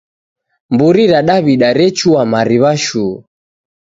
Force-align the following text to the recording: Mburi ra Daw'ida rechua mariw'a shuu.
Mburi 0.73 1.03
ra 1.11 1.21
Daw'ida 1.27 1.69
rechua 1.79 2.21
mariw'a 2.33 2.73
shuu. 2.85 3.15